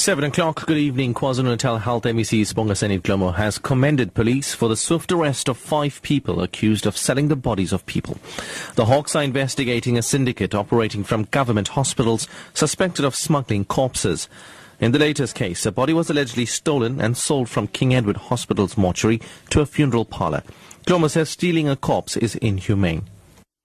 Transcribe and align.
7 0.00 0.24
o'clock, 0.24 0.64
good 0.64 0.78
evening. 0.78 1.12
KwaZulu-Natal 1.12 1.76
Health 1.76 2.04
MEC 2.04 2.40
Sibongiseni 2.40 3.02
Dhlomo 3.02 3.34
has 3.34 3.58
commended 3.58 4.14
police 4.14 4.54
for 4.54 4.66
the 4.66 4.76
swift 4.76 5.12
arrest 5.12 5.46
of 5.46 5.58
five 5.58 6.00
people 6.00 6.40
accused 6.40 6.86
of 6.86 6.96
selling 6.96 7.28
the 7.28 7.36
bodies 7.36 7.70
of 7.70 7.84
people. 7.84 8.16
The 8.76 8.86
Hawks 8.86 9.14
are 9.14 9.22
investigating 9.22 9.98
a 9.98 10.02
syndicate 10.02 10.54
operating 10.54 11.04
from 11.04 11.24
government 11.24 11.68
hospitals 11.68 12.28
suspected 12.54 13.04
of 13.04 13.14
smuggling 13.14 13.66
corpses. 13.66 14.26
In 14.80 14.92
the 14.92 14.98
latest 14.98 15.34
case, 15.34 15.66
a 15.66 15.70
body 15.70 15.92
was 15.92 16.08
allegedly 16.08 16.46
stolen 16.46 16.98
and 16.98 17.14
sold 17.14 17.50
from 17.50 17.66
King 17.66 17.94
Edward 17.94 18.16
Hospital's 18.16 18.78
mortuary 18.78 19.20
to 19.50 19.60
a 19.60 19.66
funeral 19.66 20.06
parlor. 20.06 20.42
Dhlomo 20.86 21.10
says 21.10 21.28
stealing 21.28 21.68
a 21.68 21.76
corpse 21.76 22.16
is 22.16 22.36
inhumane. 22.36 23.02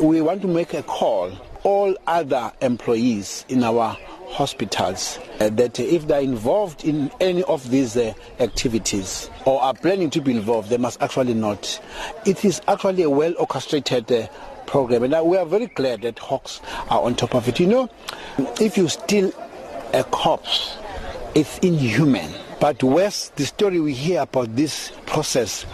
We 0.00 0.20
want 0.20 0.42
to 0.42 0.48
make 0.48 0.74
a 0.74 0.82
call 0.82 1.30
all 1.62 1.96
other 2.08 2.50
employees 2.60 3.44
in 3.48 3.62
our 3.62 3.96
hospitals 4.28 5.18
uh, 5.40 5.48
that 5.50 5.78
if 5.78 6.06
they're 6.06 6.20
involved 6.20 6.84
in 6.84 7.10
any 7.20 7.42
of 7.44 7.70
these 7.70 7.96
uh, 7.96 8.12
activities 8.40 9.30
or 9.44 9.62
are 9.62 9.74
planning 9.74 10.10
to 10.10 10.20
be 10.20 10.32
involved, 10.32 10.70
they 10.70 10.78
must 10.78 11.00
actually 11.02 11.34
not. 11.34 11.80
It 12.26 12.44
is 12.44 12.60
actually 12.68 13.02
a 13.02 13.10
well 13.10 13.34
orchestrated 13.38 14.10
uh, 14.10 14.26
program, 14.66 15.04
and 15.04 15.26
we 15.26 15.36
are 15.36 15.46
very 15.46 15.66
glad 15.66 16.02
that 16.02 16.18
Hawks 16.18 16.60
are 16.90 17.02
on 17.02 17.14
top 17.14 17.34
of 17.34 17.48
it. 17.48 17.60
You 17.60 17.66
know, 17.66 17.90
if 18.60 18.76
you 18.76 18.88
steal 18.88 19.32
a 19.92 20.04
corpse, 20.04 20.76
it's 21.34 21.58
inhuman. 21.58 22.30
But 22.60 22.82
worse, 22.82 23.30
the 23.36 23.44
story 23.44 23.80
we 23.80 23.92
hear 23.92 24.22
about 24.22 24.56
this 24.56 24.90
process, 25.06 25.66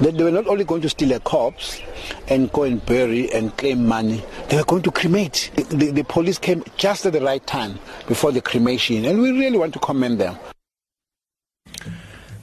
that 0.00 0.16
they 0.16 0.24
were 0.24 0.30
not 0.30 0.46
only 0.46 0.64
going 0.64 0.82
to 0.82 0.88
steal 0.88 1.12
a 1.12 1.20
corpse 1.20 1.80
and 2.28 2.50
go 2.52 2.62
and 2.62 2.84
bury 2.86 3.32
and 3.32 3.56
claim 3.56 3.86
money, 3.86 4.22
they 4.48 4.56
were 4.56 4.64
going 4.64 4.82
to 4.82 4.90
cremate. 4.90 5.50
The, 5.54 5.90
the 5.90 6.04
police 6.04 6.38
came 6.38 6.64
just 6.76 7.06
at 7.06 7.12
the 7.12 7.20
right 7.20 7.44
time 7.46 7.78
before 8.06 8.32
the 8.32 8.40
cremation, 8.40 9.04
and 9.04 9.20
we 9.20 9.32
really 9.32 9.58
want 9.58 9.72
to 9.74 9.80
commend 9.80 10.20
them. 10.20 10.38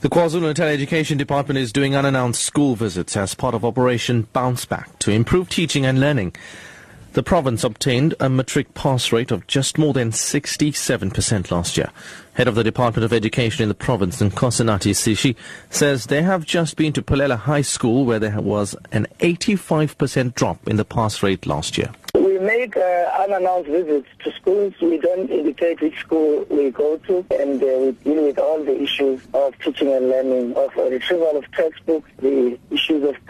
The 0.00 0.10
KwaZulu-Natal 0.10 0.68
Education 0.68 1.18
Department 1.18 1.58
is 1.58 1.72
doing 1.72 1.96
unannounced 1.96 2.42
school 2.42 2.76
visits 2.76 3.16
as 3.16 3.34
part 3.34 3.54
of 3.54 3.64
Operation 3.64 4.28
Bounce 4.32 4.64
Back 4.64 4.98
to 5.00 5.10
improve 5.10 5.48
teaching 5.48 5.86
and 5.86 5.98
learning. 5.98 6.36
The 7.16 7.22
province 7.22 7.64
obtained 7.64 8.14
a 8.20 8.28
matric 8.28 8.74
pass 8.74 9.10
rate 9.10 9.30
of 9.30 9.46
just 9.46 9.78
more 9.78 9.94
than 9.94 10.10
67% 10.10 11.50
last 11.50 11.78
year. 11.78 11.90
Head 12.34 12.46
of 12.46 12.56
the 12.56 12.62
Department 12.62 13.06
of 13.06 13.12
Education 13.14 13.62
in 13.62 13.70
the 13.70 13.74
province, 13.74 14.20
Nkosinathi 14.20 14.90
Sishi, 14.90 15.34
says 15.70 16.04
they 16.04 16.20
have 16.20 16.44
just 16.44 16.76
been 16.76 16.92
to 16.92 17.00
Phulela 17.00 17.38
High 17.38 17.62
School 17.62 18.04
where 18.04 18.18
there 18.18 18.42
was 18.42 18.76
an 18.92 19.06
85% 19.20 20.34
drop 20.34 20.68
in 20.68 20.76
the 20.76 20.84
pass 20.84 21.22
rate 21.22 21.46
last 21.46 21.78
year. 21.78 21.90
We 22.14 22.38
make 22.38 22.76
uh, 22.76 22.80
unannounced 23.18 23.70
visits 23.70 24.08
to 24.24 24.32
schools. 24.32 24.74
We 24.82 24.98
don't 24.98 25.30
indicate 25.30 25.80
which 25.80 25.98
school 25.98 26.44
we 26.50 26.70
go 26.70 26.98
to, 26.98 27.24
and 27.30 27.62
uh, 27.62 27.66
we 27.66 27.92
deal 27.92 28.24
with 28.24 28.38
all 28.38 28.62
the 28.62 28.78
issues 28.78 29.22
of 29.32 29.58
teaching 29.60 29.90
and 29.90 30.10
learning, 30.10 30.54
of 30.54 30.76
uh, 30.76 30.90
retrieval 30.90 31.38
of 31.38 31.50
textbooks, 31.52 32.10
the 32.18 32.58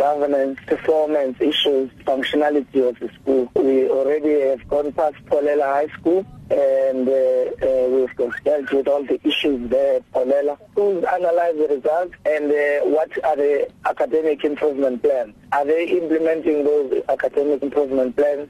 governance, 0.07 0.59
performance 0.67 1.37
issues, 1.41 1.91
functionality 2.07 2.81
of 2.89 2.97
the 3.01 3.11
school. 3.21 3.51
We 3.57 3.89
already 3.89 4.35
have 4.51 4.63
gone 4.69 4.93
past 4.93 5.17
Phulela 5.27 5.67
High 5.79 5.91
School 5.99 6.25
and 6.49 7.09
uh, 7.09 7.13
uh, 7.13 7.89
we've 7.89 8.17
dealt 8.45 8.73
with 8.73 8.87
all 8.87 9.03
the 9.03 9.19
issues 9.27 9.69
there 9.69 10.01
at. 10.15 10.57
Schools 10.73 11.05
analyze 11.13 11.57
the 11.57 11.69
results 11.77 12.15
and 12.25 12.53
uh, 12.53 12.87
what 12.97 13.11
are 13.25 13.37
the 13.37 13.69
academic 13.85 14.45
improvement 14.45 15.03
plans. 15.03 15.35
Are 15.51 15.65
they 15.65 15.89
implementing 15.89 16.63
those 16.63 17.03
academic 17.09 17.63
improvement 17.65 18.15
plans? 18.17 18.49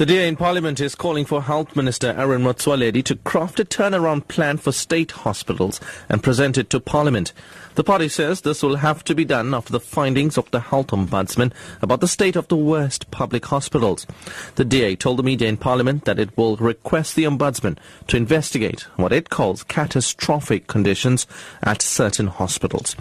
The 0.00 0.06
DA 0.06 0.28
in 0.28 0.36
Parliament 0.36 0.80
is 0.80 0.94
calling 0.94 1.26
for 1.26 1.42
Health 1.42 1.76
Minister 1.76 2.14
Aaron 2.16 2.42
Motsoaledi 2.42 3.04
to 3.04 3.16
craft 3.16 3.60
a 3.60 3.66
turnaround 3.66 4.28
plan 4.28 4.56
for 4.56 4.72
state 4.72 5.10
hospitals 5.10 5.78
and 6.08 6.22
present 6.22 6.56
it 6.56 6.70
to 6.70 6.80
Parliament. 6.80 7.34
The 7.74 7.84
party 7.84 8.08
says 8.08 8.40
this 8.40 8.62
will 8.62 8.76
have 8.76 9.04
to 9.04 9.14
be 9.14 9.24
done 9.24 9.54
after 9.54 9.72
the 9.72 9.78
findings 9.78 10.36
of 10.36 10.50
the 10.50 10.60
Health 10.60 10.88
Ombudsman 10.88 11.52
about 11.80 12.00
the 12.00 12.08
state 12.08 12.34
of 12.34 12.48
the 12.48 12.56
worst 12.56 13.10
public 13.10 13.44
hospitals. 13.46 14.06
The 14.56 14.64
DA 14.64 14.96
told 14.96 15.18
the 15.18 15.22
media 15.22 15.48
in 15.48 15.56
Parliament 15.56 16.04
that 16.04 16.18
it 16.18 16.36
will 16.36 16.56
request 16.56 17.14
the 17.14 17.24
Ombudsman 17.24 17.76
to 18.08 18.16
investigate 18.16 18.82
what 18.96 19.12
it 19.12 19.30
calls 19.30 19.62
catastrophic 19.62 20.66
conditions 20.66 21.26
at 21.62 21.80
certain 21.80 22.26
hospitals. 22.26 22.96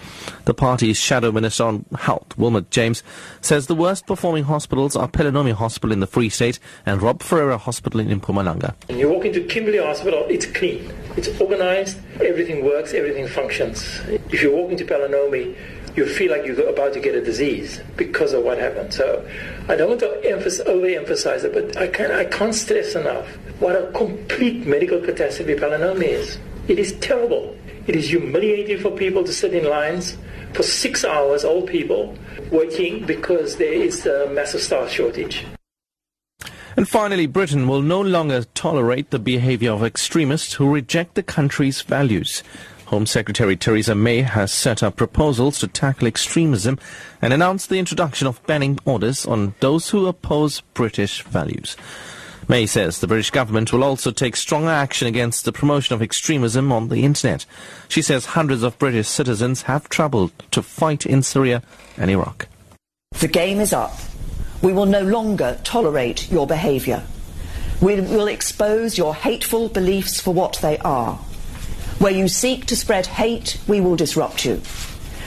The 0.45 0.53
party's 0.53 0.99
Shadow 0.99 1.31
Minister 1.31 1.63
on 1.63 1.85
Health, 1.97 2.37
Wilmot 2.37 2.69
James, 2.69 3.03
says 3.41 3.67
the 3.67 3.75
worst 3.75 4.05
performing 4.05 4.43
hospitals 4.43 4.95
are 4.95 5.07
Pelonomi 5.07 5.53
Hospital 5.53 5.93
in 5.93 5.99
the 5.99 6.07
Free 6.07 6.29
State 6.29 6.59
and 6.89 7.01
Rob 7.03 7.21
Ferreira 7.21 7.57
Hospital 7.57 7.99
in 7.99 8.19
Mpumalanga. 8.19 8.73
When 8.87 8.97
you 8.97 9.09
walk 9.09 9.25
into 9.25 9.41
Kimberley 9.43 9.77
Hospital, 9.77 10.25
it's 10.27 10.47
clean, 10.47 10.91
it's 11.15 11.27
organized, 11.39 11.99
everything 12.19 12.65
works, 12.65 12.93
everything 12.93 13.27
functions. 13.27 13.99
If 14.31 14.41
you 14.41 14.51
walk 14.51 14.71
into 14.71 14.85
Pelonomi, 14.85 15.55
you 15.95 16.07
feel 16.07 16.31
like 16.31 16.45
you're 16.45 16.67
about 16.67 16.93
to 16.93 16.99
get 16.99 17.13
a 17.13 17.21
disease 17.21 17.79
because 17.95 18.33
of 18.33 18.43
what 18.43 18.57
happened. 18.57 18.91
So 18.91 19.23
I 19.67 19.75
don't 19.75 19.89
want 19.89 19.99
to 19.99 20.31
emphasize, 20.31 20.65
overemphasize 20.65 21.43
it, 21.43 21.53
but 21.53 21.77
I 21.77 21.87
can't, 21.87 22.11
I 22.11 22.25
can't 22.25 22.55
stress 22.55 22.95
enough 22.95 23.27
what 23.59 23.75
a 23.75 23.91
complete 23.91 24.65
medical 24.65 24.99
catastrophe 24.99 25.53
Pelonomi 25.55 26.05
is. 26.05 26.39
It 26.67 26.79
is 26.79 26.93
terrible. 26.99 27.55
It 27.85 27.95
is 27.95 28.09
humiliating 28.09 28.79
for 28.79 28.91
people 28.91 29.23
to 29.23 29.33
sit 29.33 29.53
in 29.53 29.69
lines 29.69 30.17
for 30.53 30.63
six 30.63 31.05
hours, 31.05 31.45
old 31.45 31.67
people, 31.67 32.15
waiting 32.51 33.05
because 33.05 33.57
there 33.57 33.73
is 33.73 34.05
a 34.07 34.27
massive 34.31 34.61
staff 34.61 34.89
shortage. 34.89 35.45
And 36.79 36.87
finally, 36.87 37.25
Britain 37.25 37.67
will 37.67 37.81
no 37.81 37.99
longer 37.99 38.45
tolerate 38.53 39.09
the 39.09 39.19
behavior 39.19 39.73
of 39.73 39.83
extremists 39.83 40.53
who 40.53 40.73
reject 40.73 41.15
the 41.15 41.21
country's 41.21 41.81
values. 41.81 42.41
Home 42.85 43.05
Secretary 43.05 43.57
Theresa 43.57 43.95
May 43.95 44.21
has 44.21 44.53
set 44.53 44.81
up 44.81 44.95
proposals 44.95 45.59
to 45.59 45.67
tackle 45.67 46.07
extremism 46.07 46.79
and 47.21 47.33
announced 47.33 47.67
the 47.67 47.79
introduction 47.79 48.27
of 48.27 48.41
banning 48.47 48.79
orders 48.85 49.25
on 49.25 49.55
those 49.59 49.89
who 49.89 50.07
oppose 50.07 50.61
British 50.73 51.21
values. 51.23 51.75
May 52.47 52.65
says 52.65 53.01
the 53.01 53.07
British 53.07 53.31
government 53.31 53.73
will 53.73 53.83
also 53.83 54.11
take 54.11 54.37
stronger 54.37 54.69
action 54.69 55.05
against 55.05 55.43
the 55.43 55.51
promotion 55.51 55.95
of 55.95 56.01
extremism 56.01 56.71
on 56.71 56.87
the 56.87 57.03
internet. 57.03 57.45
She 57.89 58.01
says 58.01 58.25
hundreds 58.25 58.63
of 58.63 58.79
British 58.79 59.09
citizens 59.09 59.63
have 59.63 59.89
travelled 59.89 60.31
to 60.51 60.61
fight 60.61 61.05
in 61.05 61.23
Syria 61.23 61.61
and 61.97 62.09
Iraq. 62.09 62.47
The 63.19 63.27
game 63.27 63.59
is 63.59 63.73
up. 63.73 63.91
We 64.61 64.73
will 64.73 64.85
no 64.85 65.01
longer 65.01 65.59
tolerate 65.63 66.31
your 66.31 66.47
behaviour. 66.47 67.03
We 67.81 68.01
will 68.01 68.27
expose 68.27 68.97
your 68.97 69.15
hateful 69.15 69.69
beliefs 69.69 70.19
for 70.19 70.33
what 70.33 70.59
they 70.61 70.77
are 70.79 71.19
where 71.99 72.13
you 72.13 72.29
seek 72.29 72.65
to 72.67 72.77
spread 72.77 73.05
hate, 73.05 73.59
we 73.67 73.81
will 73.81 73.97
disrupt 73.97 74.45
you. 74.45 74.61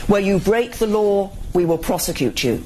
Where 0.06 0.22
you 0.22 0.38
break 0.38 0.72
the 0.76 0.86
law, 0.86 1.30
we 1.52 1.66
will 1.66 1.76
prosecute 1.76 2.42
you. 2.42 2.62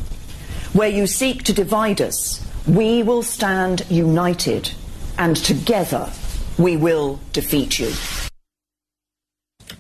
Where 0.73 0.89
you 0.89 1.09
seek 1.09 1.43
to 1.45 1.53
divide 1.53 2.01
us, 2.01 2.41
we 2.69 3.03
will 3.03 3.25
stand 3.25 3.85
united. 3.91 4.71
And 5.19 5.37
together, 5.37 6.13
we 6.57 6.77
will 6.77 7.19
defeat 7.33 7.81
you. 7.81 7.91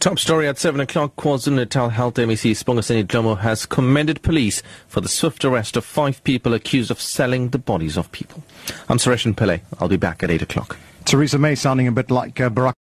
Top 0.06 0.20
story 0.20 0.46
at 0.46 0.56
7 0.56 0.80
o'clock. 0.80 1.16
KwaZulu-Natal 1.16 1.88
Health 1.88 2.14
MEC 2.14 2.52
Sibongiseni 2.52 3.02
Dhlomo 3.02 3.38
has 3.38 3.66
commended 3.66 4.22
police 4.22 4.62
for 4.86 5.00
the 5.00 5.08
swift 5.08 5.44
arrest 5.44 5.76
of 5.76 5.84
five 5.84 6.22
people 6.22 6.54
accused 6.54 6.92
of 6.92 7.00
selling 7.00 7.48
the 7.48 7.58
bodies 7.58 7.96
of 7.96 8.12
people. 8.12 8.44
I'm 8.88 8.98
Sareshen 8.98 9.34
Pillay. 9.34 9.62
I'll 9.80 9.88
be 9.88 9.96
back 9.96 10.22
at 10.22 10.30
8 10.30 10.42
o'clock. 10.42 10.76
Theresa 11.06 11.38
May 11.38 11.54
sounding 11.56 11.88
a 11.88 11.92
bit 11.92 12.10
like 12.10 12.40
uh, 12.40 12.50
Barack 12.50 12.74